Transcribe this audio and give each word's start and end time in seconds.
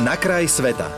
Na 0.00 0.16
kraj 0.16 0.48
sveta. 0.48 0.88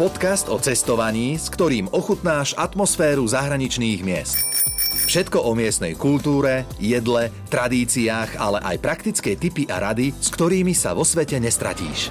Podcast 0.00 0.48
o 0.48 0.56
cestovaní, 0.56 1.36
s 1.36 1.52
ktorým 1.52 1.84
ochutnáš 1.92 2.56
atmosféru 2.56 3.28
zahraničných 3.28 4.00
miest. 4.00 4.40
Všetko 5.04 5.44
o 5.44 5.52
miestnej 5.52 5.92
kultúre, 5.92 6.64
jedle, 6.80 7.28
tradíciách, 7.52 8.40
ale 8.40 8.64
aj 8.64 8.76
praktické 8.80 9.36
tipy 9.36 9.68
a 9.68 9.92
rady, 9.92 10.16
s 10.16 10.32
ktorými 10.32 10.72
sa 10.72 10.96
vo 10.96 11.04
svete 11.04 11.36
nestratíš. 11.36 12.08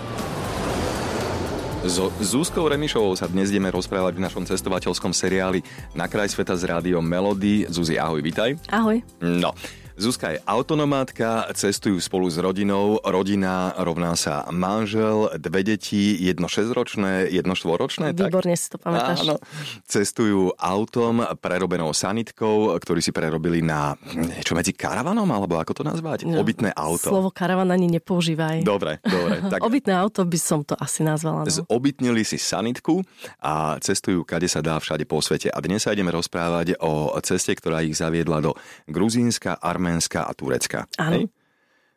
So 1.89 2.13
Zúskou 2.21 2.69
Remišovou 2.69 3.17
sa 3.17 3.25
dnes 3.25 3.49
ideme 3.49 3.73
rozprávať 3.73 4.21
v 4.21 4.29
našom 4.29 4.45
cestovateľskom 4.45 5.17
seriáli 5.17 5.65
Na 5.97 6.05
kraj 6.05 6.29
sveta 6.29 6.53
s 6.53 6.61
rádiom 6.61 7.01
Melody. 7.01 7.65
Zuzi, 7.65 7.97
ahoj, 7.97 8.21
vitaj. 8.21 8.61
Ahoj. 8.69 9.01
No, 9.25 9.57
Zuzka 9.97 10.29
je 10.29 10.37
autonomátka, 10.45 11.49
cestujú 11.57 11.97
spolu 11.97 12.29
s 12.29 12.37
rodinou, 12.37 13.01
rodina 13.01 13.73
rovná 13.81 14.13
sa 14.13 14.45
manžel, 14.53 15.33
dve 15.41 15.65
deti, 15.65 16.13
jedno 16.21 16.45
šesťročné, 16.45 17.33
jedno 17.33 17.57
štvoročné. 17.57 18.13
Výborne 18.13 18.53
tak? 18.53 18.61
si 18.61 18.67
to 18.69 18.77
pamätáš. 18.77 19.25
Áno, 19.25 19.41
cestujú 19.89 20.53
autom 20.53 21.25
prerobenou 21.41 21.97
sanitkou, 21.97 22.77
ktorý 22.77 23.01
si 23.01 23.09
prerobili 23.09 23.65
na 23.65 23.97
niečo 24.13 24.53
medzi 24.53 24.69
karavanom, 24.69 25.25
alebo 25.33 25.57
ako 25.57 25.81
to 25.81 25.83
nazvať? 25.83 26.29
No, 26.29 26.45
Obytné 26.45 26.77
auto. 26.77 27.09
Slovo 27.09 27.33
karavan 27.33 27.73
ani 27.73 27.89
nepoužívaj. 27.97 28.61
Dobre, 28.61 29.01
dobre. 29.01 29.41
Tak... 29.47 29.63
Obytné 29.63 29.95
auto 29.95 30.27
by 30.27 30.37
som 30.37 30.61
to 30.61 30.75
asi 30.77 31.07
nazvala. 31.07 31.47
No. 31.47 31.49
Zobytnili 31.49 32.21
si 32.27 32.35
sanitku 32.35 32.99
a 33.39 33.79
cestujú, 33.79 34.27
kade 34.27 34.45
sa 34.45 34.59
dá 34.59 34.77
všade 34.77 35.07
po 35.07 35.23
svete. 35.23 35.47
A 35.49 35.57
dnes 35.63 35.87
sa 35.87 35.95
ideme 35.95 36.11
rozprávať 36.11 36.75
o 36.83 37.15
ceste, 37.23 37.55
ktorá 37.55 37.79
ich 37.79 37.95
zaviedla 37.95 38.43
do 38.43 38.51
Gruzínska, 38.91 39.55
Arménska, 39.57 39.86
Arménska 39.87 40.27
a 40.27 40.35
Turecka. 40.35 40.83
Áno. 40.99 41.31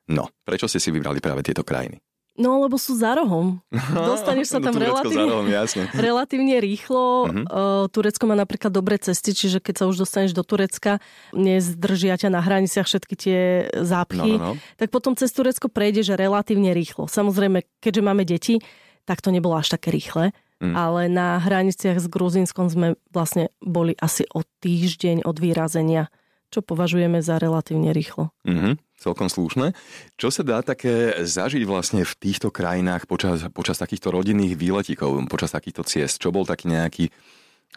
No, 0.07 0.31
prečo 0.47 0.71
ste 0.71 0.79
si 0.79 0.95
vybrali 0.95 1.19
práve 1.19 1.43
tieto 1.43 1.67
krajiny? 1.67 1.99
No, 2.39 2.63
lebo 2.63 2.79
sú 2.79 2.95
za 2.95 3.19
rohom. 3.19 3.59
Dostaneš 4.15 4.55
sa 4.55 4.59
no, 4.63 4.71
tam 4.71 4.79
no, 4.79 4.87
relatívne, 4.87 5.27
rohom, 5.27 5.47
jasne. 5.51 5.91
relatívne 6.07 6.63
rýchlo. 6.63 7.27
Uh-huh. 7.27 7.45
Uh, 7.51 7.85
Turecko 7.91 8.31
má 8.31 8.39
napríklad 8.39 8.71
dobré 8.71 8.95
cesty, 9.03 9.35
čiže 9.35 9.59
keď 9.59 9.75
sa 9.83 9.85
už 9.91 10.07
dostaneš 10.07 10.33
do 10.33 10.47
Turecka, 10.47 11.03
nezdržia 11.35 12.15
ťa 12.15 12.31
na 12.31 12.39
hraniciach 12.39 12.87
všetky 12.87 13.15
tie 13.19 13.39
zápchy, 13.75 14.39
no, 14.39 14.55
no, 14.55 14.55
no. 14.55 14.79
tak 14.79 14.95
potom 14.95 15.19
cez 15.19 15.35
Turecko 15.35 15.67
prejdeš 15.67 16.15
relatívne 16.15 16.71
rýchlo. 16.71 17.11
Samozrejme, 17.11 17.67
keďže 17.83 18.03
máme 18.07 18.23
deti, 18.23 18.63
tak 19.03 19.19
to 19.19 19.35
nebolo 19.35 19.59
až 19.59 19.75
také 19.75 19.91
rýchle. 19.91 20.31
Mm. 20.61 20.77
Ale 20.77 21.09
na 21.09 21.41
hraniciach 21.41 21.99
s 21.99 22.07
Gruzínskom 22.07 22.69
sme 22.69 22.95
vlastne 23.11 23.49
boli 23.65 23.97
asi 23.97 24.29
o 24.37 24.45
týždeň 24.45 25.25
od 25.25 25.37
vyrazenia 25.41 26.13
čo 26.51 26.61
považujeme 26.61 27.23
za 27.23 27.39
relatívne 27.39 27.95
rýchlo. 27.95 28.35
Mm-hmm, 28.45 28.75
celkom 28.99 29.31
slušné. 29.31 29.73
Čo 30.19 30.29
sa 30.35 30.43
dá 30.43 30.59
také 30.61 31.23
zažiť 31.23 31.63
vlastne 31.65 32.03
v 32.03 32.13
týchto 32.19 32.51
krajinách 32.51 33.07
počas, 33.07 33.47
počas 33.55 33.79
takýchto 33.79 34.11
rodinných 34.11 34.59
výletíkov, 34.59 35.17
počas 35.31 35.55
takýchto 35.55 35.87
ciest? 35.87 36.19
Čo 36.19 36.35
bol 36.35 36.43
taký 36.43 36.69
nejaký 36.69 37.15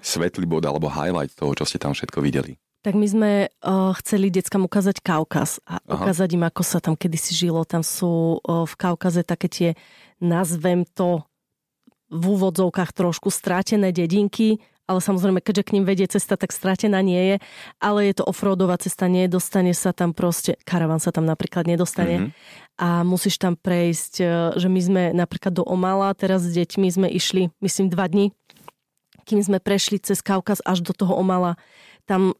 svetlý 0.01 0.49
bod 0.49 0.65
alebo 0.65 0.89
highlight 0.89 1.31
toho, 1.37 1.53
čo 1.53 1.69
ste 1.69 1.77
tam 1.77 1.93
všetko 1.93 2.19
videli? 2.19 2.57
Tak 2.83 2.99
my 2.99 3.07
sme 3.07 3.31
uh, 3.47 3.95
chceli 4.03 4.27
deckám 4.27 4.67
ukázať 4.67 4.99
Kaukaz 4.99 5.63
a 5.63 5.79
Aha. 5.79 6.03
ukázať 6.03 6.35
im, 6.35 6.43
ako 6.43 6.61
sa 6.67 6.83
tam 6.83 6.99
kedysi 6.99 7.31
žilo. 7.31 7.63
Tam 7.63 7.79
sú 7.79 8.43
uh, 8.43 8.67
v 8.67 8.73
Kaukaze 8.75 9.23
také 9.23 9.47
tie, 9.47 9.69
nazvem 10.19 10.83
to 10.83 11.23
v 12.11 12.23
úvodzovkách 12.27 12.91
trošku 12.91 13.31
strátené 13.31 13.95
dedinky, 13.95 14.59
ale 14.83 14.99
samozrejme, 14.99 15.39
keďže 15.39 15.63
k 15.63 15.73
ním 15.79 15.85
vedie 15.87 16.07
cesta, 16.11 16.35
tak 16.35 16.51
stratená 16.51 16.99
nie 16.99 17.35
je, 17.35 17.35
ale 17.79 18.11
je 18.11 18.19
to 18.19 18.27
offroadová 18.27 18.75
cesta, 18.75 19.07
nedostane 19.07 19.71
sa 19.71 19.95
tam 19.95 20.11
proste, 20.11 20.59
karavan 20.67 20.99
sa 20.99 21.15
tam 21.15 21.23
napríklad 21.23 21.63
nedostane. 21.65 22.15
Mm-hmm. 22.19 22.31
a 22.83 22.87
musíš 23.07 23.39
tam 23.39 23.55
prejsť, 23.55 24.13
e, 24.19 24.25
že 24.59 24.67
my 24.67 24.79
sme 24.81 25.03
napríklad 25.15 25.55
do 25.55 25.63
Omala, 25.63 26.11
teraz 26.17 26.43
s 26.43 26.51
deťmi 26.51 26.87
sme 26.89 27.07
išli, 27.07 27.53
myslím, 27.63 27.87
dva 27.87 28.09
dní, 28.09 28.35
kým 29.23 29.39
sme 29.39 29.63
prešli 29.63 30.03
cez 30.03 30.19
Kaukaz 30.19 30.59
až 30.67 30.83
do 30.83 30.91
toho 30.91 31.15
Omala, 31.15 31.55
tam 32.03 32.35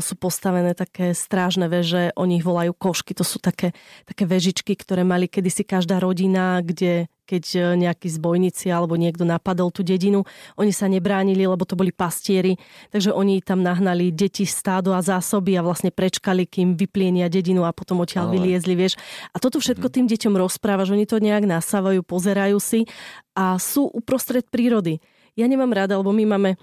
sú 0.00 0.14
postavené 0.16 0.72
také 0.72 1.12
strážne 1.12 1.68
veže, 1.68 2.16
o 2.16 2.24
nich 2.24 2.40
volajú 2.40 2.72
košky, 2.72 3.12
to 3.12 3.24
sú 3.28 3.36
také, 3.36 3.76
také 4.08 4.24
vežičky, 4.24 4.72
ktoré 4.72 5.04
mali 5.04 5.28
kedysi 5.28 5.68
každá 5.68 6.00
rodina, 6.00 6.64
kde 6.64 7.12
keď 7.30 7.44
e, 7.54 7.58
nejakí 7.86 8.10
zbojníci 8.10 8.74
alebo 8.74 8.98
niekto 8.98 9.22
napadol 9.22 9.70
tú 9.70 9.86
dedinu, 9.86 10.26
oni 10.58 10.74
sa 10.74 10.90
nebránili, 10.90 11.46
lebo 11.46 11.62
to 11.62 11.78
boli 11.78 11.94
pastieri, 11.94 12.58
takže 12.90 13.14
oni 13.14 13.38
tam 13.38 13.62
nahnali 13.62 14.10
deti, 14.10 14.42
stádo 14.42 14.90
a 14.90 14.98
zásoby 14.98 15.54
a 15.54 15.62
vlastne 15.62 15.94
prečkali, 15.94 16.50
kým 16.50 16.74
vyplienia 16.74 17.30
dedinu 17.30 17.62
a 17.62 17.70
potom 17.70 18.02
odtiaľ 18.02 18.34
Ale... 18.34 18.42
vyliezli, 18.42 18.74
vieš. 18.74 18.98
A 19.30 19.38
toto 19.38 19.62
všetko 19.62 19.86
mhm. 19.86 19.94
tým 19.94 20.06
deťom 20.10 20.34
rozpráva, 20.34 20.82
že 20.82 20.98
oni 20.98 21.06
to 21.06 21.22
nejak 21.22 21.46
nasávajú, 21.46 22.02
pozerajú 22.02 22.58
si 22.58 22.90
a 23.38 23.54
sú 23.62 23.86
uprostred 23.86 24.50
prírody. 24.50 24.98
Ja 25.38 25.46
nemám 25.46 25.70
rada, 25.70 25.94
lebo 25.94 26.10
my 26.10 26.26
máme 26.26 26.58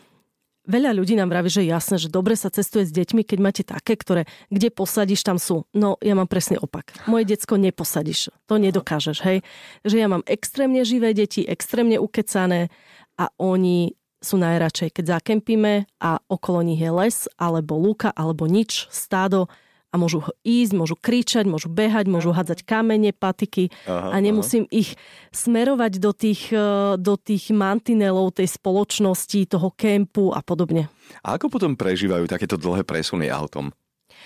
Veľa 0.67 0.91
ľudí 0.91 1.15
nám 1.15 1.31
vraví, 1.31 1.47
že 1.47 1.63
jasné, 1.63 1.95
že 1.95 2.11
dobre 2.11 2.35
sa 2.35 2.51
cestuje 2.51 2.83
s 2.83 2.91
deťmi, 2.91 3.23
keď 3.23 3.39
máte 3.39 3.63
také, 3.63 3.95
ktoré 3.95 4.27
kde 4.51 4.67
posadíš, 4.67 5.23
tam 5.23 5.39
sú. 5.39 5.63
No 5.71 5.95
ja 6.03 6.11
mám 6.11 6.27
presne 6.27 6.59
opak. 6.59 6.91
Moje 7.07 7.23
decko 7.23 7.55
neposadíš. 7.55 8.35
To 8.51 8.59
nedokážeš, 8.59 9.23
hej. 9.23 9.47
Že 9.87 9.95
ja 9.95 10.07
mám 10.11 10.27
extrémne 10.27 10.83
živé 10.83 11.15
deti, 11.15 11.47
extrémne 11.47 11.95
ukecané 11.95 12.67
a 13.15 13.31
oni 13.39 13.95
sú 14.19 14.35
najradšej, 14.35 14.91
keď 14.91 15.05
zakempíme 15.23 15.87
a 16.03 16.19
okolo 16.27 16.59
nich 16.67 16.83
je 16.83 16.91
les, 16.91 17.17
alebo 17.39 17.79
lúka, 17.79 18.11
alebo 18.11 18.49
nič, 18.49 18.91
stádo 18.91 19.47
a 19.87 19.95
môžu 19.95 20.23
ísť, 20.43 20.73
môžu 20.75 20.95
kričať, 20.99 21.47
môžu 21.47 21.71
behať, 21.71 22.11
môžu 22.11 22.35
hádzať 22.35 22.67
kamene, 22.67 23.15
patiky 23.15 23.71
aha, 23.87 24.11
a 24.11 24.15
nemusím 24.19 24.67
aha. 24.67 24.73
ich 24.75 24.89
smerovať 25.31 25.93
do 26.03 26.11
tých, 26.11 26.51
e, 26.51 26.99
do 26.99 27.15
tých 27.15 27.55
mantinelov 27.55 28.35
tej 28.35 28.51
spoločnosti, 28.51 29.47
toho 29.47 29.71
kempu 29.71 30.35
a 30.35 30.43
podobne. 30.43 30.91
A 31.23 31.39
ako 31.39 31.47
potom 31.47 31.79
prežívajú 31.79 32.27
takéto 32.27 32.59
dlhé 32.59 32.83
presuny 32.83 33.31
autom? 33.31 33.71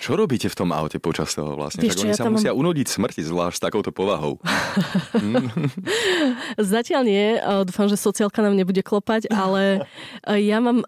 Čo 0.01 0.17
robíte 0.17 0.49
v 0.49 0.57
tom 0.57 0.73
aute 0.73 0.97
počas 0.97 1.29
toho 1.37 1.53
vlastne? 1.53 1.85
Vieš, 1.85 2.01
Však 2.01 2.05
oni 2.09 2.13
ja 2.13 2.17
sa 2.17 2.33
musia 2.33 2.53
mám... 2.57 2.65
unudiť 2.65 2.87
smrti, 2.89 3.21
zvlášť 3.21 3.57
s 3.57 3.61
takouto 3.61 3.93
povahou. 3.93 4.41
Zatiaľ 6.73 7.01
nie. 7.05 7.37
Dúfam, 7.69 7.85
že 7.85 8.01
sociálka 8.01 8.41
nám 8.41 8.57
nebude 8.57 8.81
klopať, 8.81 9.29
ale 9.29 9.85
e, 10.25 10.41
ja 10.41 10.57
mám... 10.57 10.81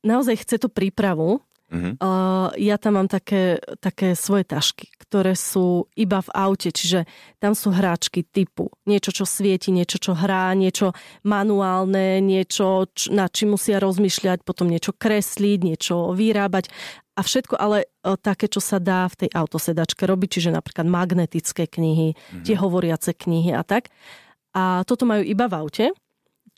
Naozaj 0.00 0.46
chce 0.46 0.56
to 0.64 0.72
prípravu, 0.72 1.44
Uh-huh. 1.70 1.94
Uh, 2.02 2.50
ja 2.58 2.82
tam 2.82 2.98
mám 2.98 3.06
také, 3.06 3.62
také 3.78 4.18
svoje 4.18 4.42
tašky, 4.42 4.90
ktoré 5.06 5.38
sú 5.38 5.86
iba 5.94 6.18
v 6.18 6.30
aute, 6.34 6.74
čiže 6.74 7.06
tam 7.38 7.54
sú 7.54 7.70
hráčky 7.70 8.26
typu 8.26 8.74
niečo, 8.90 9.14
čo 9.14 9.22
svieti, 9.22 9.70
niečo, 9.70 10.02
čo 10.02 10.18
hrá, 10.18 10.50
niečo 10.58 10.90
manuálne, 11.22 12.18
niečo, 12.18 12.90
č- 12.90 13.14
na 13.14 13.30
čím 13.30 13.54
musia 13.54 13.78
rozmýšľať, 13.78 14.42
potom 14.42 14.66
niečo 14.66 14.90
kresliť, 14.90 15.58
niečo 15.62 16.10
vyrábať 16.10 16.74
a 17.14 17.20
všetko 17.22 17.54
ale 17.54 17.86
uh, 17.86 18.18
také, 18.18 18.50
čo 18.50 18.58
sa 18.58 18.82
dá 18.82 19.06
v 19.06 19.26
tej 19.26 19.30
autosedačke 19.30 20.02
robiť, 20.10 20.28
čiže 20.42 20.50
napríklad 20.50 20.90
magnetické 20.90 21.70
knihy, 21.70 22.18
uh-huh. 22.18 22.42
tie 22.42 22.58
hovoriace 22.58 23.14
knihy 23.14 23.54
a 23.54 23.62
tak. 23.62 23.94
A 24.50 24.82
toto 24.82 25.06
majú 25.06 25.22
iba 25.22 25.46
v 25.46 25.54
aute. 25.54 25.84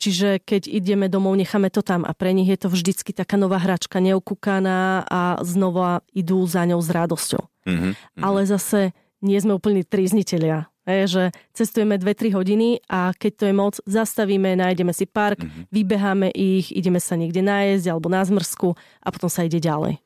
Čiže 0.03 0.43
keď 0.43 0.67
ideme 0.67 1.07
domov, 1.07 1.39
necháme 1.39 1.71
to 1.71 1.79
tam 1.79 2.03
a 2.03 2.11
pre 2.11 2.35
nich 2.35 2.51
je 2.51 2.59
to 2.59 2.67
vždycky 2.67 3.15
taká 3.15 3.39
nová 3.39 3.55
hračka, 3.55 4.03
neokúkaná 4.03 5.07
a 5.07 5.39
znova 5.47 6.03
idú 6.11 6.43
za 6.43 6.67
ňou 6.67 6.83
s 6.83 6.91
radosťou. 6.91 7.39
Mm-hmm. 7.63 8.19
Ale 8.19 8.39
zase 8.43 8.91
nie 9.23 9.39
sme 9.39 9.55
úplní 9.55 9.87
trízniteľia. 9.87 10.67
Je, 10.83 11.07
že 11.07 11.23
cestujeme 11.55 11.95
2-3 11.95 12.35
hodiny 12.35 12.83
a 12.91 13.15
keď 13.15 13.31
to 13.39 13.43
je 13.47 13.53
moc, 13.55 13.79
zastavíme, 13.87 14.59
nájdeme 14.59 14.91
si 14.91 15.07
park, 15.07 15.39
mm-hmm. 15.39 15.71
vybeháme 15.71 16.27
ich, 16.35 16.75
ideme 16.75 16.99
sa 16.99 17.15
niekde 17.15 17.39
nájsť 17.39 17.87
alebo 17.87 18.11
na 18.11 18.19
zmrzku 18.27 18.75
a 18.99 19.07
potom 19.07 19.31
sa 19.31 19.47
ide 19.47 19.63
ďalej. 19.63 20.03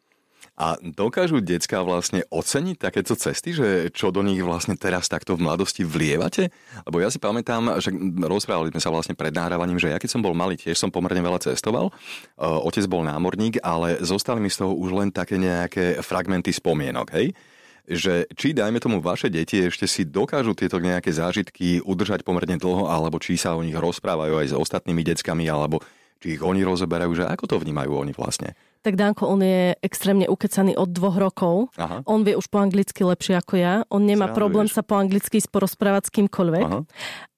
A 0.58 0.74
dokážu 0.82 1.38
decka 1.38 1.86
vlastne 1.86 2.26
oceniť 2.34 2.82
takéto 2.82 3.14
cesty, 3.14 3.54
že 3.54 3.94
čo 3.94 4.10
do 4.10 4.26
nich 4.26 4.42
vlastne 4.42 4.74
teraz 4.74 5.06
takto 5.06 5.38
v 5.38 5.46
mladosti 5.46 5.86
vlievate? 5.86 6.50
Lebo 6.90 6.98
ja 6.98 7.14
si 7.14 7.22
pamätám, 7.22 7.78
že 7.78 7.94
rozprávali 8.26 8.74
sme 8.74 8.82
sa 8.82 8.90
vlastne 8.90 9.14
pred 9.14 9.30
nahrávaním, 9.30 9.78
že 9.78 9.94
ja 9.94 10.02
keď 10.02 10.18
som 10.18 10.26
bol 10.26 10.34
malý, 10.34 10.58
tiež 10.58 10.74
som 10.74 10.90
pomerne 10.90 11.22
veľa 11.22 11.46
cestoval. 11.46 11.94
Otec 12.42 12.90
bol 12.90 13.06
námorník, 13.06 13.62
ale 13.62 14.02
zostali 14.02 14.42
mi 14.42 14.50
z 14.50 14.66
toho 14.66 14.74
už 14.74 14.98
len 14.98 15.14
také 15.14 15.38
nejaké 15.38 16.02
fragmenty 16.02 16.50
spomienok, 16.50 17.14
hej? 17.14 17.38
že 17.88 18.28
či, 18.36 18.52
dajme 18.52 18.84
tomu, 18.84 19.00
vaše 19.00 19.32
deti 19.32 19.64
ešte 19.64 19.88
si 19.88 20.04
dokážu 20.04 20.52
tieto 20.52 20.76
nejaké 20.76 21.08
zážitky 21.08 21.80
udržať 21.80 22.28
pomerne 22.28 22.60
dlho, 22.60 22.92
alebo 22.92 23.16
či 23.16 23.40
sa 23.40 23.56
o 23.56 23.64
nich 23.64 23.78
rozprávajú 23.78 24.44
aj 24.44 24.48
s 24.52 24.58
ostatnými 24.60 25.08
deckami, 25.08 25.48
alebo 25.48 25.80
či 26.20 26.36
ich 26.36 26.42
oni 26.44 26.68
rozoberajú, 26.68 27.14
že 27.16 27.24
ako 27.24 27.46
to 27.48 27.56
vnímajú 27.64 27.94
oni 27.96 28.12
vlastne? 28.12 28.60
Tak 28.88 28.96
Danko, 28.96 29.28
on 29.28 29.44
je 29.44 29.76
extrémne 29.84 30.32
ukecaný 30.32 30.80
od 30.80 30.88
dvoch 30.96 31.20
rokov. 31.20 31.76
Aha. 31.76 32.08
On 32.08 32.24
vie 32.24 32.40
už 32.40 32.48
po 32.48 32.64
anglicky 32.64 33.04
lepšie 33.04 33.36
ako 33.36 33.60
ja. 33.60 33.84
On 33.92 34.00
nemá 34.00 34.32
Sranduješ. 34.32 34.40
problém 34.40 34.68
sa 34.72 34.80
po 34.80 34.96
anglicky 34.96 35.44
sporozprávať 35.44 36.08
s 36.08 36.14
kýmkoľvek. 36.16 36.64
Aha. 36.72 36.80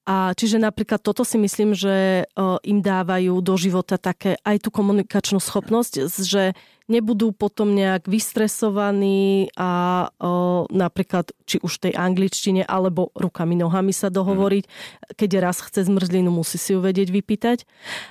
A 0.06 0.34
čiže 0.34 0.62
napríklad 0.62 1.02
toto 1.02 1.26
si 1.26 1.38
myslím, 1.38 1.74
že 1.74 2.26
im 2.66 2.78
dávajú 2.82 3.34
do 3.42 3.54
života 3.54 3.94
také 3.94 4.38
aj 4.42 4.66
tú 4.66 4.74
komunikačnú 4.74 5.38
schopnosť, 5.38 6.06
že 6.22 6.54
nebudú 6.90 7.30
potom 7.30 7.78
nejak 7.78 8.10
vystresovaní 8.10 9.54
a 9.54 10.06
o, 10.18 10.66
napríklad 10.66 11.30
či 11.46 11.62
už 11.62 11.86
tej 11.86 11.94
angličtine 11.94 12.66
alebo 12.66 13.14
rukami, 13.14 13.54
nohami 13.54 13.94
sa 13.94 14.10
dohovoriť. 14.10 14.64
Mm. 14.66 14.72
Keď 15.14 15.30
raz 15.38 15.62
chce 15.62 15.86
zmrzlinu, 15.86 16.34
musí 16.34 16.58
si 16.58 16.74
ju 16.74 16.82
vedieť 16.82 17.14
vypýtať. 17.14 17.58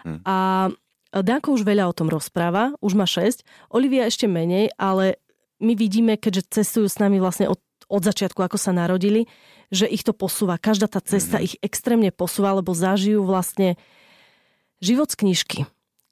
Mm. 0.08 0.20
A 0.24 0.36
Danko 1.10 1.58
už 1.58 1.66
veľa 1.66 1.90
o 1.90 1.94
tom 1.96 2.08
rozpráva, 2.08 2.78
už 2.86 2.94
má 2.94 3.10
6, 3.10 3.42
Olivia 3.74 4.06
ešte 4.06 4.30
menej, 4.30 4.70
ale 4.78 5.18
my 5.58 5.74
vidíme, 5.74 6.16
keďže 6.16 6.62
cestujú 6.62 6.88
s 6.88 7.02
nami 7.02 7.18
vlastne 7.18 7.50
od, 7.50 7.60
od 7.90 8.02
začiatku, 8.06 8.40
ako 8.40 8.58
sa 8.62 8.72
narodili, 8.72 9.26
že 9.74 9.90
ich 9.90 10.06
to 10.06 10.14
posúva. 10.14 10.62
Každá 10.62 10.86
tá 10.90 11.02
cesta 11.02 11.38
mm-hmm. 11.38 11.48
ich 11.50 11.56
extrémne 11.66 12.10
posúva, 12.14 12.54
lebo 12.56 12.74
zažijú 12.74 13.26
vlastne 13.26 13.76
život 14.82 15.10
z 15.12 15.26
knižky, 15.26 15.60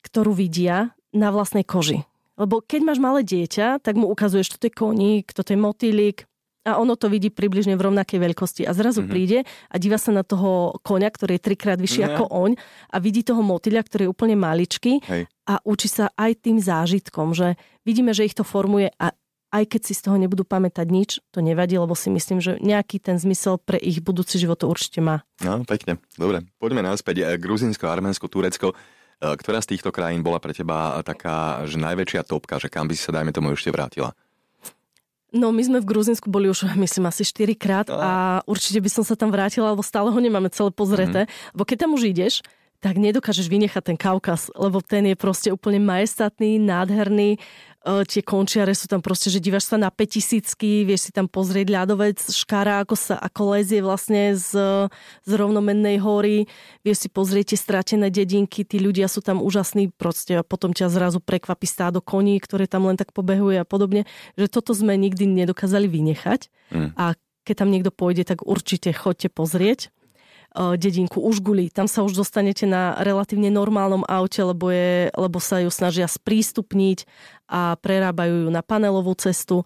ktorú 0.04 0.34
vidia 0.36 0.94
na 1.16 1.32
vlastnej 1.32 1.64
koži. 1.64 2.04
Lebo 2.38 2.62
keď 2.62 2.82
máš 2.86 3.00
malé 3.02 3.26
dieťa, 3.26 3.82
tak 3.82 3.98
mu 3.98 4.14
ukazuješ, 4.14 4.58
toto 4.58 4.70
je 4.70 4.74
koník, 4.78 5.34
toto 5.34 5.50
je 5.54 5.58
motýlik, 5.58 6.27
a 6.68 6.76
ono 6.76 7.00
to 7.00 7.08
vidí 7.08 7.32
približne 7.32 7.80
v 7.80 7.88
rovnakej 7.88 8.20
veľkosti. 8.20 8.68
A 8.68 8.76
zrazu 8.76 9.00
mm-hmm. 9.02 9.14
príde 9.16 9.40
a 9.72 9.76
díva 9.80 9.96
sa 9.96 10.12
na 10.12 10.28
toho 10.28 10.76
konia, 10.84 11.08
ktorý 11.08 11.40
je 11.40 11.46
trikrát 11.48 11.80
vyšší 11.80 12.04
mm-hmm. 12.04 12.18
ako 12.20 12.24
oň 12.28 12.52
a 12.92 12.98
vidí 13.00 13.24
toho 13.24 13.40
motýľa, 13.40 13.88
ktorý 13.88 14.02
je 14.06 14.12
úplne 14.12 14.36
maličký 14.36 15.00
Hej. 15.08 15.32
a 15.48 15.64
učí 15.64 15.88
sa 15.88 16.12
aj 16.20 16.44
tým 16.44 16.60
zážitkom, 16.60 17.32
že 17.32 17.56
vidíme, 17.88 18.12
že 18.12 18.28
ich 18.28 18.36
to 18.36 18.44
formuje 18.44 18.92
a 19.00 19.16
aj 19.48 19.64
keď 19.64 19.82
si 19.88 19.94
z 19.96 20.02
toho 20.04 20.20
nebudú 20.20 20.44
pamätať 20.44 20.88
nič, 20.92 21.10
to 21.32 21.40
nevadí, 21.40 21.80
lebo 21.80 21.96
si 21.96 22.12
myslím, 22.12 22.44
že 22.44 22.60
nejaký 22.60 23.00
ten 23.00 23.16
zmysel 23.16 23.56
pre 23.56 23.80
ich 23.80 24.04
budúci 24.04 24.36
život 24.36 24.60
to 24.60 24.68
určite 24.68 25.00
má. 25.00 25.24
No, 25.40 25.64
pekne. 25.64 26.04
Dobre, 26.20 26.44
poďme 26.60 26.84
naspäť. 26.84 27.24
E, 27.24 27.40
Gruzinsko, 27.40 27.88
Arménsko, 27.88 28.28
Turecko. 28.28 28.76
E, 28.76 29.34
ktorá 29.40 29.64
z 29.64 29.72
týchto 29.72 29.96
krajín 29.96 30.20
bola 30.20 30.44
pre 30.44 30.52
teba 30.52 31.00
taká, 31.00 31.64
že 31.64 31.80
najväčšia 31.80 32.28
topka, 32.28 32.60
že 32.60 32.68
kam 32.68 32.92
by 32.92 32.94
si 33.00 33.08
sa, 33.08 33.16
dajme 33.16 33.32
tomu, 33.32 33.56
ešte 33.56 33.72
vrátila? 33.72 34.12
No 35.36 35.52
my 35.52 35.60
sme 35.60 35.84
v 35.84 35.90
Gruzinsku 35.92 36.32
boli 36.32 36.48
už 36.48 36.72
myslím 36.80 37.12
asi 37.12 37.28
4 37.28 37.52
krát 37.60 37.88
a 37.92 38.40
určite 38.48 38.80
by 38.80 38.88
som 38.88 39.04
sa 39.04 39.20
tam 39.20 39.28
vrátila, 39.28 39.76
lebo 39.76 39.84
stále 39.84 40.08
ho 40.08 40.20
nemáme 40.20 40.48
celé 40.48 40.72
pozreté. 40.72 41.28
Mm-hmm. 41.28 41.52
Lebo 41.52 41.64
keď 41.68 41.78
tam 41.84 41.92
už 42.00 42.04
ideš, 42.08 42.34
tak 42.80 42.96
nedokážeš 43.02 43.50
vynechať 43.50 43.84
ten 43.94 43.98
Kaukaz, 43.98 44.54
lebo 44.54 44.80
ten 44.86 45.04
je 45.10 45.18
proste 45.18 45.50
úplne 45.50 45.82
majestatný, 45.82 46.62
nádherný. 46.62 47.42
E, 47.88 48.04
tie 48.04 48.20
končiare 48.20 48.76
sú 48.76 48.92
tam 48.92 49.00
proste, 49.00 49.32
že 49.32 49.40
dívaš 49.40 49.72
sa 49.72 49.80
na 49.80 49.88
5000 49.88 50.60
vieš 50.84 51.08
si 51.08 51.12
tam 51.16 51.32
pozrieť 51.32 51.72
ľadovec, 51.72 52.20
škára, 52.20 52.84
ako 52.84 52.96
sa 53.00 53.16
ako 53.16 53.56
lezie 53.56 53.80
vlastne 53.80 54.36
z, 54.36 54.52
z 55.24 55.32
rovnomennej 55.32 56.04
hory, 56.04 56.52
vieš 56.84 57.08
si 57.08 57.10
pozrieť 57.10 57.56
tie 57.56 57.60
stratené 57.60 58.12
dedinky, 58.12 58.68
tí 58.68 58.84
ľudia 58.84 59.08
sú 59.08 59.24
tam 59.24 59.40
úžasní, 59.40 59.96
proste 59.96 60.36
a 60.36 60.44
potom 60.44 60.76
ťa 60.76 60.92
zrazu 60.92 61.24
prekvapí 61.24 61.64
stádo 61.64 62.04
koní, 62.04 62.44
ktoré 62.44 62.68
tam 62.68 62.92
len 62.92 63.00
tak 63.00 63.16
pobehuje 63.16 63.64
a 63.64 63.66
podobne, 63.66 64.04
že 64.36 64.52
toto 64.52 64.76
sme 64.76 65.00
nikdy 65.00 65.24
nedokázali 65.24 65.88
vynechať 65.88 66.52
mm. 66.76 66.90
a 67.00 67.16
keď 67.48 67.56
tam 67.64 67.72
niekto 67.72 67.96
pôjde, 67.96 68.28
tak 68.28 68.44
určite 68.44 68.92
chodte 68.92 69.32
pozrieť 69.32 69.96
dedinku 70.56 71.22
Užguli. 71.22 71.70
Tam 71.70 71.86
sa 71.86 72.02
už 72.02 72.18
dostanete 72.18 72.66
na 72.66 72.98
relatívne 73.02 73.54
normálnom 73.54 74.02
aute, 74.10 74.42
lebo, 74.42 74.74
je, 74.74 75.14
lebo 75.14 75.38
sa 75.38 75.62
ju 75.62 75.70
snažia 75.70 76.10
sprístupniť 76.10 77.06
a 77.46 77.78
prerábajú 77.78 78.48
ju 78.48 78.50
na 78.50 78.66
panelovú 78.66 79.14
cestu. 79.18 79.64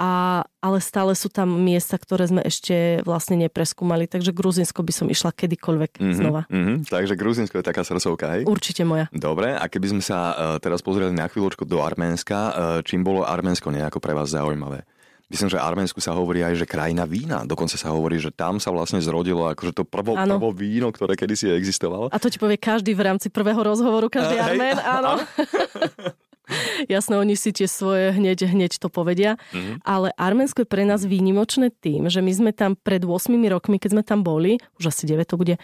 A, 0.00 0.40
ale 0.64 0.80
stále 0.80 1.12
sú 1.12 1.28
tam 1.28 1.60
miesta, 1.60 2.00
ktoré 2.00 2.24
sme 2.24 2.40
ešte 2.40 3.04
vlastne 3.04 3.36
nepreskúmali, 3.36 4.08
takže 4.08 4.32
Gruzinsko 4.32 4.80
by 4.80 4.92
som 4.96 5.12
išla 5.12 5.28
kedykoľvek 5.28 6.00
mm-hmm, 6.00 6.16
znova. 6.16 6.48
Mm-hmm, 6.48 6.88
takže 6.88 7.20
Gruzinsko 7.20 7.60
je 7.60 7.68
taká 7.68 7.84
srdcovka, 7.84 8.32
hej? 8.32 8.48
Určite 8.48 8.88
moja. 8.88 9.12
Dobre, 9.12 9.52
a 9.52 9.60
keby 9.68 9.92
sme 9.92 10.00
sa 10.00 10.32
uh, 10.32 10.56
teraz 10.56 10.80
pozreli 10.80 11.12
na 11.12 11.28
chvíľočku 11.28 11.68
do 11.68 11.84
Arménska, 11.84 12.38
uh, 12.40 12.52
čím 12.80 13.04
bolo 13.04 13.28
Arménsko 13.28 13.68
nejako 13.68 14.00
pre 14.00 14.16
vás 14.16 14.32
zaujímavé? 14.32 14.88
Myslím, 15.30 15.46
že 15.46 15.62
Arménsku 15.62 16.02
sa 16.02 16.10
hovorí 16.18 16.42
aj, 16.42 16.58
že 16.58 16.66
krajina 16.66 17.06
vína. 17.06 17.46
Dokonca 17.46 17.78
sa 17.78 17.94
hovorí, 17.94 18.18
že 18.18 18.34
tam 18.34 18.58
sa 18.58 18.74
vlastne 18.74 18.98
zrodilo 18.98 19.46
akože 19.46 19.70
to 19.78 19.86
prvo, 19.86 20.18
prvo 20.18 20.50
víno, 20.50 20.90
ktoré 20.90 21.14
kedysi 21.14 21.54
existovalo. 21.54 22.10
A 22.10 22.18
to 22.18 22.26
ti 22.26 22.42
povie 22.42 22.58
každý 22.58 22.98
v 22.98 23.06
rámci 23.06 23.30
prvého 23.30 23.62
rozhovoru, 23.62 24.10
každý 24.10 24.34
uh, 24.34 24.46
Armén, 24.50 24.74
áno. 24.98 25.22
Jasné, 26.90 27.14
oni 27.14 27.38
si 27.38 27.54
tie 27.54 27.70
svoje 27.70 28.10
hneď, 28.10 28.50
hneď 28.50 28.82
to 28.82 28.90
povedia. 28.90 29.38
Mm-hmm. 29.54 29.86
Ale 29.86 30.10
Arménsko 30.18 30.66
je 30.66 30.68
pre 30.68 30.82
nás 30.82 31.06
výnimočné 31.06 31.70
tým, 31.70 32.10
že 32.10 32.18
my 32.18 32.32
sme 32.34 32.50
tam 32.50 32.74
pred 32.74 33.06
8 33.06 33.30
rokmi, 33.30 33.78
keď 33.78 33.90
sme 33.94 34.02
tam 34.02 34.26
boli, 34.26 34.58
už 34.82 34.90
asi 34.90 35.06
9 35.06 35.30
to 35.30 35.38
bude, 35.38 35.54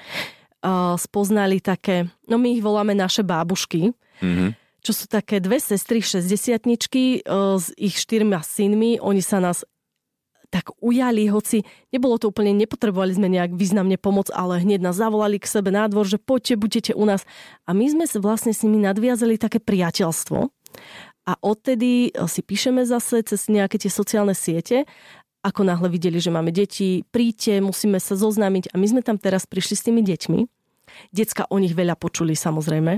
uh, 0.63 0.95
spoznali 0.95 1.59
také, 1.59 2.07
no 2.31 2.39
my 2.39 2.55
ich 2.55 2.63
voláme 2.63 2.95
naše 2.95 3.27
bábušky, 3.27 3.91
mm-hmm. 4.23 4.49
Čo 4.87 4.95
sú 4.95 5.11
také 5.11 5.43
dve 5.43 5.59
sestry 5.59 5.99
60 5.99 6.63
uh, 6.63 7.59
s 7.59 7.75
ich 7.75 7.99
štyrma 7.99 8.39
synmi. 8.47 9.03
Oni 9.03 9.19
sa 9.19 9.43
nás 9.43 9.67
tak 10.47 10.71
ujali, 10.79 11.27
hoci 11.27 11.67
nebolo 11.91 12.23
to 12.23 12.31
úplne, 12.31 12.55
nepotrebovali 12.55 13.19
sme 13.19 13.27
nejak 13.27 13.59
významne 13.59 13.99
pomoc, 13.99 14.31
ale 14.31 14.63
hneď 14.63 14.79
nás 14.79 14.95
zavolali 14.95 15.43
k 15.43 15.51
sebe 15.51 15.75
na 15.75 15.91
dvor, 15.91 16.07
že 16.07 16.23
poďte, 16.23 16.55
budete 16.55 16.93
u 16.95 17.03
nás. 17.03 17.27
A 17.67 17.75
my 17.75 17.91
sme 17.91 18.07
vlastne 18.23 18.55
s 18.55 18.63
nimi 18.63 18.79
nadviazali 18.79 19.43
také 19.43 19.59
priateľstvo. 19.59 20.39
A 21.27 21.33
odtedy 21.43 22.15
eh, 22.15 22.31
si 22.31 22.47
píšeme 22.47 22.87
zase 22.87 23.27
cez 23.27 23.51
nejaké 23.51 23.83
tie 23.83 23.91
sociálne 23.91 24.39
siete 24.39 24.87
ako 25.47 25.63
náhle 25.63 25.87
videli, 25.87 26.19
že 26.19 26.35
máme 26.35 26.51
deti, 26.51 27.07
príďte, 27.15 27.63
musíme 27.63 28.03
sa 28.03 28.19
zoznámiť. 28.19 28.75
A 28.75 28.83
my 28.83 28.87
sme 28.91 29.01
tam 29.07 29.15
teraz 29.15 29.47
prišli 29.47 29.75
s 29.79 29.87
tými 29.87 30.03
deťmi. 30.03 30.39
Decka 31.11 31.49
o 31.49 31.57
nich 31.61 31.73
veľa 31.73 31.97
počuli 31.97 32.37
samozrejme. 32.37 32.93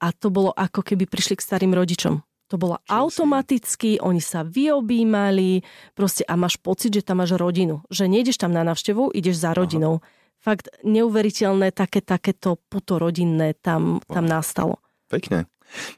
A 0.00 0.06
to 0.16 0.32
bolo 0.32 0.50
ako 0.56 0.80
keby 0.84 1.04
prišli 1.04 1.36
k 1.38 1.44
starým 1.44 1.72
rodičom. 1.76 2.20
To 2.50 2.58
bolo 2.58 2.82
Čo 2.82 3.06
automaticky, 3.06 3.96
si? 3.96 4.02
oni 4.02 4.18
sa 4.18 4.42
vyobímali, 4.42 5.62
proste 5.94 6.26
a 6.26 6.34
máš 6.34 6.58
pocit, 6.58 6.90
že 6.90 7.06
tam 7.06 7.22
máš 7.22 7.38
rodinu. 7.38 7.86
Že 7.94 8.10
nejdeš 8.10 8.42
tam 8.42 8.50
na 8.50 8.66
návštevu, 8.66 9.14
ideš 9.14 9.38
za 9.38 9.54
rodinou. 9.54 10.02
Aha. 10.02 10.18
Fakt 10.40 10.72
neuveriteľné 10.82 11.70
také, 11.70 12.00
takéto 12.00 12.56
puto 12.56 12.96
rodinné 12.96 13.54
tam, 13.60 14.00
tam 14.08 14.24
nastalo. 14.24 14.80
Pekne. 15.06 15.46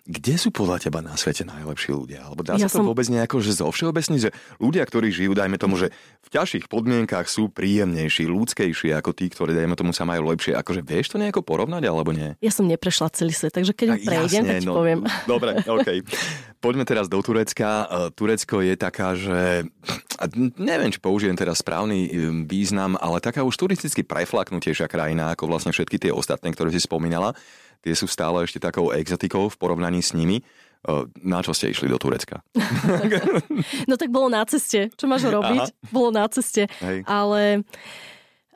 Kde 0.05 0.35
sú 0.37 0.53
podľa 0.53 0.89
teba 0.89 1.01
na 1.01 1.17
svete 1.17 1.43
najlepší 1.49 1.91
ľudia? 1.97 2.29
Alebo 2.29 2.45
dá 2.45 2.61
ja 2.61 2.69
sa 2.69 2.79
to 2.79 2.85
som... 2.85 2.89
vôbec 2.89 3.07
nejako, 3.09 3.41
že 3.41 3.57
zo 3.57 3.69
všeobecní, 3.73 4.17
že 4.21 4.31
ľudia, 4.61 4.85
ktorí 4.85 5.09
žijú, 5.09 5.33
dajme 5.33 5.57
tomu, 5.57 5.81
že 5.81 5.91
v 6.23 6.29
ťažších 6.29 6.69
podmienkách 6.69 7.27
sú 7.27 7.49
príjemnejší, 7.49 8.29
ľudskejší 8.29 8.93
ako 8.97 9.11
tí, 9.17 9.33
ktorí, 9.33 9.57
dajme 9.57 9.75
tomu, 9.77 9.97
sa 9.97 10.05
majú 10.05 10.29
lepšie. 10.29 10.53
Akože 10.57 10.85
vieš 10.85 11.15
to 11.15 11.21
nejako 11.21 11.41
porovnať, 11.41 11.83
alebo 11.89 12.13
nie? 12.13 12.37
Ja 12.45 12.53
som 12.53 12.69
neprešla 12.69 13.13
celý 13.17 13.33
svet, 13.33 13.57
takže 13.57 13.73
keď 13.73 13.89
ho 13.89 13.99
prejdem, 14.05 14.45
jasne, 14.45 14.61
tak 14.61 14.69
no, 14.69 14.75
poviem. 14.77 15.01
Dobre, 15.33 15.51
OK. 15.65 15.89
Poďme 16.63 16.85
teraz 16.87 17.11
do 17.11 17.19
Turecka. 17.19 17.71
E, 17.83 17.87
Turecko 18.15 18.63
je 18.63 18.75
taká, 18.79 19.19
že 19.19 19.67
neviem, 20.61 20.95
či 20.95 21.03
použijem 21.03 21.35
teraz 21.35 21.59
správny 21.59 22.07
e, 22.07 22.09
význam, 22.47 22.95
ale 23.01 23.19
taká 23.19 23.43
už 23.43 23.59
turisticky 23.59 24.07
preflaknutejšia 24.07 24.87
krajina 24.87 25.35
ako 25.35 25.51
vlastne 25.51 25.75
všetky 25.75 25.99
tie 25.99 26.13
ostatné, 26.15 26.55
ktoré 26.55 26.71
si 26.71 26.79
spomínala 26.79 27.35
tie 27.83 27.95
sú 27.99 28.07
stále 28.07 28.47
ešte 28.47 28.63
takou 28.63 28.95
exotikou 28.95 29.51
v 29.51 29.59
porovnaní 29.59 30.01
s 30.01 30.15
nimi. 30.15 30.41
Na 31.23 31.39
čo 31.47 31.55
ste 31.55 31.71
išli 31.71 31.87
do 31.87 31.99
Turecka? 31.99 32.43
no 33.91 33.95
tak 33.95 34.11
bolo 34.11 34.27
na 34.27 34.43
ceste. 34.47 34.91
Čo 34.99 35.07
máš 35.07 35.31
robiť? 35.31 35.63
Aha. 35.71 35.91
Bolo 35.95 36.11
na 36.11 36.27
ceste. 36.27 36.67
Hej. 36.83 37.07
Ale 37.07 37.63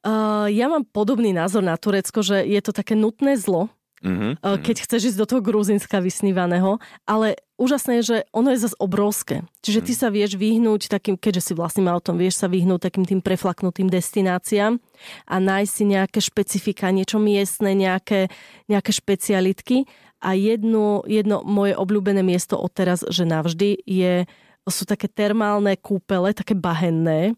uh, 0.03 0.47
ja 0.51 0.67
mám 0.67 0.83
podobný 0.91 1.31
názor 1.31 1.63
na 1.63 1.79
Turecko, 1.79 2.27
že 2.27 2.43
je 2.43 2.59
to 2.59 2.75
také 2.75 2.99
nutné 2.99 3.39
zlo, 3.39 3.71
Mm-hmm. 4.07 4.63
Keď 4.63 4.77
chceš 4.87 5.03
ísť 5.13 5.19
do 5.19 5.27
toho 5.27 5.41
Gruzinska 5.43 5.99
vysnívaného, 5.99 6.79
ale 7.03 7.43
úžasné 7.59 8.01
je, 8.01 8.05
že 8.15 8.19
ono 8.31 8.55
je 8.55 8.63
zase 8.63 8.77
obrovské. 8.79 9.43
Čiže 9.67 9.81
ty 9.83 9.93
mhm. 9.97 9.99
sa 9.99 10.09
vieš 10.15 10.33
vyhnúť 10.39 10.87
takým, 10.87 11.19
keďže 11.19 11.51
si 11.51 11.53
vlastným 11.59 11.91
autom, 11.91 12.15
vieš 12.15 12.39
sa 12.39 12.47
vyhnúť 12.47 12.87
takým 12.87 13.03
tým 13.03 13.21
preflaknutým 13.25 13.91
destináciám 13.91 14.79
a 15.27 15.35
nájsť 15.43 15.73
si 15.73 15.85
nejaké 15.91 16.19
špecifika, 16.23 16.95
niečo 16.95 17.19
miestne, 17.19 17.75
nejaké, 17.75 18.31
nejaké 18.71 18.91
špecialitky. 18.95 19.91
A 20.23 20.33
jedno, 20.33 21.05
jedno 21.05 21.45
moje 21.45 21.77
obľúbené 21.77 22.25
miesto 22.25 22.57
odteraz, 22.57 23.05
že 23.05 23.29
navždy, 23.29 23.85
je, 23.85 24.25
sú 24.65 24.83
také 24.89 25.13
termálne 25.13 25.77
kúpele, 25.77 26.33
také 26.33 26.57
bahenné, 26.57 27.37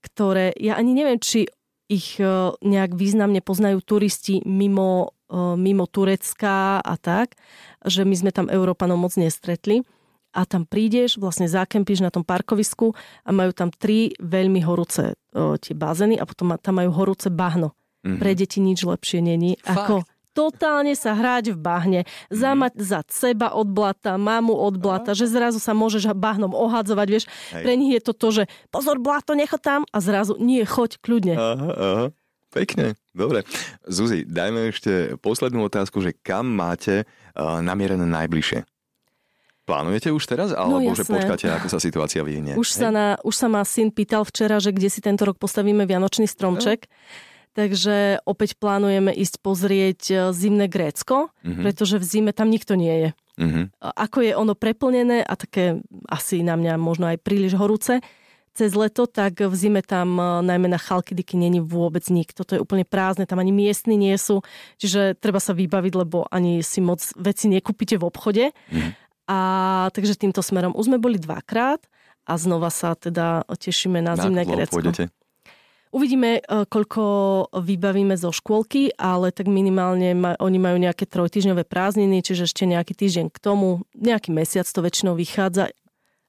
ktoré, 0.00 0.54
ja 0.56 0.78
ani 0.78 0.94
neviem, 0.94 1.18
či 1.18 1.50
ich 1.90 2.22
nejak 2.62 2.94
významne 2.94 3.42
poznajú 3.42 3.82
turisti 3.82 4.38
mimo 4.46 5.10
mimo 5.56 5.86
Turecka 5.86 6.82
a 6.82 6.94
tak, 6.98 7.38
že 7.86 8.02
my 8.02 8.14
sme 8.18 8.30
tam 8.34 8.50
Európanov 8.50 8.98
moc 8.98 9.14
nestretli. 9.14 9.86
A 10.30 10.46
tam 10.46 10.62
prídeš, 10.62 11.18
vlastne 11.18 11.50
zakempíš 11.50 12.06
na 12.06 12.10
tom 12.14 12.22
parkovisku 12.22 12.94
a 13.26 13.30
majú 13.34 13.50
tam 13.50 13.74
tri 13.74 14.14
veľmi 14.22 14.62
horúce 14.62 15.18
o, 15.34 15.58
tie 15.58 15.74
bazény 15.74 16.22
a 16.22 16.24
potom 16.26 16.54
tam 16.54 16.78
majú 16.78 16.94
horúce 16.94 17.26
bahno. 17.34 17.74
Mm-hmm. 18.06 18.18
Pre 18.22 18.32
deti 18.38 18.58
nič 18.62 18.86
lepšie 18.86 19.26
není. 19.26 19.58
Fakt? 19.58 19.90
Ako 19.90 19.94
totálne 20.32 20.94
sa 20.94 21.14
hrať 21.14 21.54
v 21.54 21.58
bahne, 21.58 22.00
zamať 22.30 22.72
za 22.78 23.00
seba 23.10 23.52
od 23.54 23.68
blata, 23.70 24.14
mamu 24.16 24.54
od 24.54 24.78
blata, 24.78 25.14
že 25.14 25.30
zrazu 25.30 25.58
sa 25.58 25.74
môžeš 25.74 26.10
bahnom 26.14 26.52
ohadzovať, 26.52 27.06
vieš. 27.08 27.24
Hej. 27.54 27.64
Pre 27.64 27.72
nich 27.76 27.92
je 27.98 28.02
to 28.02 28.12
to, 28.12 28.28
že 28.42 28.44
pozor, 28.68 28.98
blato, 28.98 29.34
nechod 29.34 29.62
tam 29.62 29.82
a 29.90 29.98
zrazu 29.98 30.38
nie, 30.38 30.62
choď 30.66 31.00
kľudne. 31.02 31.34
Aha, 31.38 31.70
aha. 31.74 32.06
Pekne, 32.50 32.98
dobre. 33.14 33.46
Zuzi, 33.86 34.26
dajme 34.26 34.74
ešte 34.74 35.14
poslednú 35.22 35.70
otázku, 35.70 36.02
že 36.02 36.10
kam 36.18 36.50
máte 36.50 37.06
uh, 37.06 37.62
namierené 37.62 38.02
najbližšie? 38.02 38.66
Plánujete 39.70 40.10
už 40.10 40.26
teraz, 40.26 40.50
no, 40.50 40.58
alebo 40.58 40.90
no, 40.90 40.98
že 40.98 41.06
počkáte, 41.06 41.46
ako 41.46 41.70
sa 41.70 41.78
situácia 41.78 42.26
vyhne? 42.26 42.58
Už 42.58 42.74
sa, 42.74 42.90
na, 42.90 43.14
už 43.22 43.34
sa 43.38 43.46
ma 43.46 43.62
syn 43.62 43.94
pýtal 43.94 44.26
včera, 44.26 44.58
že 44.58 44.74
kde 44.74 44.90
si 44.90 44.98
tento 44.98 45.22
rok 45.22 45.38
postavíme 45.38 45.86
Vianočný 45.86 46.26
stromček. 46.26 46.90
No. 46.90 46.90
Takže 47.50 48.22
opäť 48.22 48.54
plánujeme 48.54 49.10
ísť 49.10 49.42
pozrieť 49.42 50.00
e, 50.06 50.14
zimné 50.30 50.70
Grécko, 50.70 51.34
mm-hmm. 51.42 51.64
pretože 51.66 51.98
v 51.98 52.04
zime 52.06 52.30
tam 52.30 52.46
nikto 52.46 52.78
nie 52.78 52.94
je. 52.94 53.10
Mm-hmm. 53.42 53.64
Ako 53.82 54.18
je 54.22 54.32
ono 54.38 54.54
preplnené 54.54 55.26
a 55.26 55.34
také 55.34 55.82
asi 56.06 56.46
na 56.46 56.54
mňa 56.54 56.78
možno 56.78 57.10
aj 57.10 57.18
príliš 57.18 57.58
horúce 57.58 57.98
cez 58.54 58.74
leto, 58.74 59.06
tak 59.10 59.42
v 59.42 59.54
zime 59.54 59.82
tam 59.82 60.14
e, 60.14 60.46
najmä 60.46 60.70
na 60.70 60.78
Chalkidiky 60.78 61.34
není 61.34 61.58
vôbec 61.58 62.06
nikto. 62.06 62.46
To 62.46 62.54
je 62.54 62.62
úplne 62.62 62.86
prázdne, 62.86 63.26
tam 63.26 63.42
ani 63.42 63.50
miestni 63.50 63.98
nie 63.98 64.14
sú. 64.14 64.46
Čiže 64.78 65.18
treba 65.18 65.42
sa 65.42 65.50
vybaviť, 65.50 65.92
lebo 65.98 66.30
ani 66.30 66.62
si 66.62 66.78
moc 66.78 67.02
veci 67.18 67.50
nekúpite 67.50 67.98
v 67.98 68.06
obchode. 68.06 68.44
Mm-hmm. 68.54 68.92
A 69.30 69.38
takže 69.90 70.18
týmto 70.18 70.42
smerom 70.42 70.74
už 70.74 70.86
sme 70.86 71.02
boli 71.02 71.18
dvakrát 71.18 71.82
a 72.30 72.32
znova 72.38 72.70
sa 72.70 72.94
teda 72.94 73.42
tešíme 73.46 73.98
na, 73.98 74.14
na 74.14 74.22
zimné 74.22 74.42
Grécko. 74.46 74.78
Pôjdete? 74.78 75.10
Uvidíme, 75.90 76.38
e, 76.38 76.42
koľko 76.70 77.02
vybavíme 77.50 78.14
zo 78.14 78.30
škôlky, 78.30 78.94
ale 78.94 79.34
tak 79.34 79.50
minimálne 79.50 80.14
ma, 80.14 80.38
oni 80.38 80.58
majú 80.62 80.78
nejaké 80.78 81.02
trojtyžňové 81.02 81.66
prázdniny, 81.66 82.22
čiže 82.22 82.46
ešte 82.46 82.62
nejaký 82.62 82.94
týždeň 82.94 83.26
k 83.34 83.38
tomu, 83.42 83.82
nejaký 83.98 84.30
mesiac 84.30 84.70
to 84.70 84.86
väčšinou 84.86 85.18
vychádza, 85.18 85.74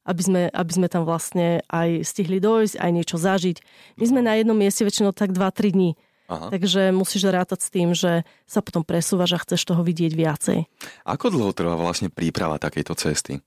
aby 0.01 0.21
sme, 0.25 0.41
aby 0.49 0.71
sme 0.73 0.87
tam 0.89 1.05
vlastne 1.05 1.61
aj 1.69 2.01
stihli 2.01 2.41
dojsť, 2.41 2.81
aj 2.81 2.89
niečo 2.89 3.21
zažiť. 3.21 3.61
My 4.01 4.05
sme 4.09 4.21
na 4.25 4.33
jednom 4.33 4.57
mieste 4.57 4.81
väčšinou 4.81 5.13
tak 5.13 5.29
2-3 5.29 5.77
dní. 5.77 5.91
Aha. 6.31 6.47
Takže 6.49 6.89
musíš 6.95 7.29
rátať 7.29 7.59
s 7.61 7.69
tým, 7.69 7.93
že 7.93 8.25
sa 8.49 8.65
potom 8.65 8.81
presúvaš 8.81 9.37
a 9.37 9.41
chceš 9.45 9.61
toho 9.67 9.85
vidieť 9.85 10.15
viacej. 10.15 10.59
Ako 11.05 11.29
dlho 11.29 11.53
trvá 11.53 11.77
vlastne 11.77 12.09
príprava 12.09 12.57
takejto 12.57 12.97
cesty? 12.97 13.37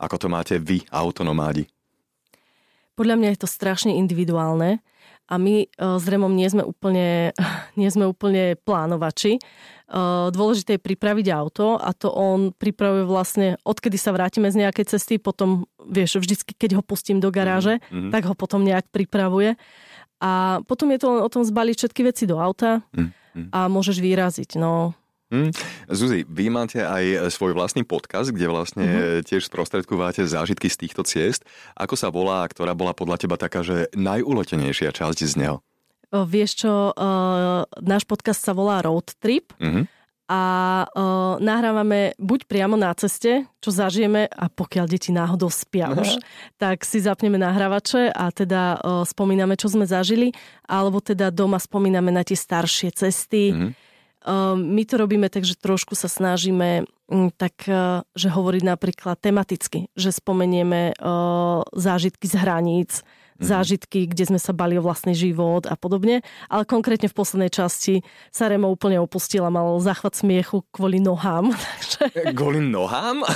Ako 0.00 0.16
to 0.16 0.32
máte 0.32 0.56
vy, 0.56 0.80
autonomádi? 0.88 1.68
Podľa 2.96 3.18
mňa 3.20 3.28
je 3.34 3.40
to 3.42 3.48
strašne 3.50 3.92
individuálne 3.92 4.80
a 5.32 5.40
my 5.40 5.64
s 5.80 6.04
Remom 6.04 6.36
nie 6.36 6.44
sme 6.52 6.60
úplne, 6.60 7.32
nie 7.80 7.88
sme 7.88 8.04
úplne 8.04 8.60
plánovači. 8.60 9.40
Uh, 9.92 10.32
dôležité 10.32 10.80
je 10.80 10.86
pripraviť 10.88 11.26
auto 11.36 11.76
a 11.76 11.92
to 11.92 12.08
on 12.08 12.56
pripravuje 12.56 13.04
vlastne, 13.04 13.60
odkedy 13.60 14.00
sa 14.00 14.16
vrátime 14.16 14.48
z 14.48 14.64
nejakej 14.64 14.96
cesty, 14.96 15.20
potom, 15.20 15.68
vieš, 15.84 16.16
vždycky, 16.16 16.56
keď 16.56 16.80
ho 16.80 16.82
pustím 16.84 17.20
do 17.20 17.28
garáže, 17.28 17.76
mm-hmm. 17.92 18.08
tak 18.08 18.24
ho 18.24 18.32
potom 18.32 18.64
nejak 18.64 18.88
pripravuje. 18.88 19.56
A 20.22 20.64
potom 20.64 20.88
je 20.96 20.98
to 21.02 21.06
len 21.12 21.20
o 21.20 21.28
tom 21.28 21.44
zbaliť 21.44 21.76
všetky 21.76 22.00
veci 22.08 22.24
do 22.24 22.40
auta 22.40 22.80
mm-hmm. 22.96 23.52
a 23.52 23.68
môžeš 23.68 24.00
vyraziť. 24.00 24.56
No, 24.56 24.96
Hmm. 25.32 25.48
Zuzi, 25.88 26.28
vy 26.28 26.52
máte 26.52 26.84
aj 26.84 27.32
svoj 27.32 27.56
vlastný 27.56 27.88
podcast, 27.88 28.28
kde 28.36 28.52
vlastne 28.52 28.84
uh-huh. 28.84 29.24
tiež 29.24 29.48
sprostredkúvate 29.48 30.28
zážitky 30.28 30.68
z 30.68 30.76
týchto 30.84 31.08
ciest. 31.08 31.48
Ako 31.72 31.96
sa 31.96 32.12
volá, 32.12 32.44
ktorá 32.44 32.76
bola 32.76 32.92
podľa 32.92 33.16
teba 33.24 33.40
taká, 33.40 33.64
že 33.64 33.88
najulotenejšia 33.96 34.92
časť 34.92 35.18
z 35.24 35.34
neho? 35.40 35.64
O, 36.12 36.28
vieš 36.28 36.68
čo, 36.68 36.92
uh, 36.92 37.64
náš 37.80 38.04
podcast 38.04 38.44
sa 38.44 38.52
volá 38.52 38.84
Road 38.84 39.16
Trip. 39.16 39.56
Uh-huh 39.56 39.88
a 40.32 40.42
uh, 40.88 41.36
nahrávame 41.44 42.16
buď 42.16 42.48
priamo 42.48 42.72
na 42.78 42.88
ceste, 42.96 43.44
čo 43.60 43.68
zažijeme 43.68 44.32
a 44.32 44.48
pokiaľ 44.48 44.86
deti 44.88 45.12
náhodou 45.12 45.52
spia 45.52 45.92
už, 45.92 46.24
tak 46.56 46.88
si 46.88 47.04
zapneme 47.04 47.36
nahrávače 47.36 48.08
a 48.08 48.32
teda 48.32 48.80
uh, 48.80 49.04
spomíname, 49.04 49.60
čo 49.60 49.68
sme 49.68 49.84
zažili, 49.84 50.32
alebo 50.64 51.04
teda 51.04 51.28
doma 51.28 51.60
spomíname 51.60 52.08
na 52.08 52.24
tie 52.24 52.38
staršie 52.38 52.96
cesty. 52.96 53.52
Ehm, 53.52 53.76
my 54.54 54.82
to 54.86 54.94
robíme 54.98 55.26
tak, 55.26 55.42
že 55.42 55.58
trošku 55.58 55.98
sa 55.98 56.06
snažíme 56.06 56.86
mm, 57.10 57.34
tak, 57.34 57.66
e, 57.66 58.06
že 58.14 58.28
hovoriť 58.30 58.62
napríklad 58.62 59.18
tematicky, 59.18 59.90
že 59.98 60.14
spomenieme 60.14 60.92
e, 60.92 61.10
zážitky 61.74 62.30
z 62.30 62.34
hraníc, 62.38 62.92
mm-hmm. 63.02 63.42
zážitky, 63.42 64.06
kde 64.06 64.30
sme 64.30 64.40
sa 64.40 64.54
bali 64.54 64.78
o 64.78 64.84
vlastný 64.86 65.18
život 65.18 65.66
a 65.66 65.74
podobne, 65.74 66.22
ale 66.46 66.62
konkrétne 66.62 67.10
v 67.10 67.18
poslednej 67.18 67.50
časti 67.50 68.06
sa 68.30 68.46
Remo 68.46 68.70
úplne 68.70 69.02
opustila, 69.02 69.50
mal 69.50 69.74
záchvat 69.82 70.14
smiechu 70.14 70.62
kvôli 70.70 71.02
nohám. 71.02 71.50
Takže... 71.98 72.30
Kvôli 72.38 72.62
nohám? 72.62 73.26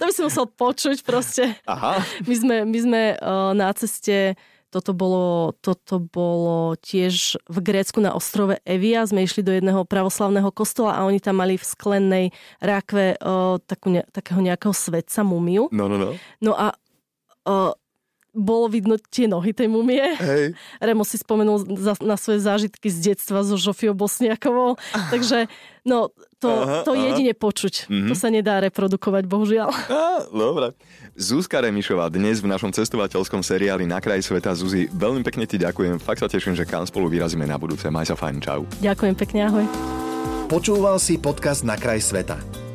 to 0.00 0.02
by 0.08 0.12
si 0.16 0.24
musel 0.24 0.48
počuť 0.48 1.04
proste. 1.04 1.60
Aha. 1.68 2.00
My 2.24 2.34
sme, 2.34 2.56
my 2.64 2.78
sme 2.80 3.02
e, 3.12 3.16
na 3.52 3.68
ceste 3.76 4.40
toto 4.70 4.94
bolo, 4.94 5.52
toto 5.58 5.98
bolo 5.98 6.78
tiež 6.78 7.42
v 7.50 7.58
Grécku 7.58 7.98
na 7.98 8.14
ostrove 8.14 8.62
Evia. 8.62 9.02
Sme 9.02 9.26
išli 9.26 9.42
do 9.42 9.50
jedného 9.50 9.82
pravoslavného 9.82 10.54
kostola 10.54 10.94
a 10.94 11.04
oni 11.10 11.18
tam 11.18 11.42
mali 11.42 11.58
v 11.58 11.66
sklennej 11.66 12.26
rákve 12.62 13.18
o, 13.18 13.58
takú, 13.58 13.90
ne, 13.90 14.06
takého 14.14 14.38
nejakého 14.38 14.70
svetca 14.70 15.26
mumiu. 15.26 15.66
No, 15.74 15.90
no, 15.90 15.98
no. 15.98 16.14
No 16.38 16.52
a 16.54 16.78
o, 17.42 17.74
bolo 18.30 18.70
vidno 18.70 18.96
tie 18.98 19.26
nohy 19.26 19.50
tej 19.50 19.66
mumie. 19.66 20.02
Hej. 20.18 20.54
Remo 20.86 21.02
si 21.02 21.18
spomenul 21.18 21.66
za, 21.78 21.98
na 22.02 22.14
svoje 22.14 22.42
zážitky 22.42 22.88
z 22.90 23.12
detstva 23.12 23.42
so 23.42 23.58
Žofiou 23.58 23.94
Bosniakovou. 23.94 24.78
Takže 25.10 25.50
no, 25.82 26.14
to, 26.38 26.50
aha, 26.50 26.80
to 26.86 26.94
aha. 26.94 27.12
jedine 27.12 27.34
počuť. 27.34 27.90
Mm-hmm. 27.90 28.08
To 28.08 28.14
sa 28.14 28.28
nedá 28.32 28.62
reprodukovať, 28.62 29.24
bohužiaľ. 29.26 29.68
Á, 29.90 30.30
dobre. 30.30 30.72
Zuzka 31.18 31.60
Remišová 31.60 32.08
dnes 32.08 32.40
v 32.40 32.48
našom 32.48 32.70
cestovateľskom 32.70 33.42
seriáli 33.42 33.84
Na 33.84 33.98
kraj 33.98 34.22
sveta. 34.24 34.54
Zuzi, 34.54 34.88
veľmi 34.88 35.26
pekne 35.26 35.44
ti 35.44 35.60
ďakujem. 35.60 35.98
Fakt 36.00 36.22
sa 36.22 36.30
teším, 36.30 36.54
že 36.56 36.64
kam 36.64 36.86
spolu 36.86 37.10
vyrazíme 37.10 37.44
na 37.44 37.58
budúce. 37.58 37.90
Maj 37.90 38.08
sa 38.08 38.16
fajn, 38.16 38.36
čau. 38.40 38.62
Ďakujem 38.80 39.14
pekne, 39.18 39.40
ahoj. 39.50 39.66
Počúval 40.46 40.98
si 40.98 41.18
podcast 41.18 41.62
Na 41.62 41.78
kraj 41.78 42.02
sveta. 42.02 42.69